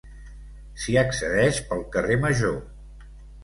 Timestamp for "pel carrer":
1.69-2.21